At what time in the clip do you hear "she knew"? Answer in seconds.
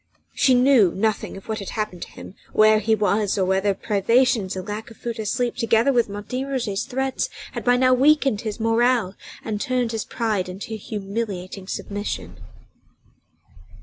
0.33-0.91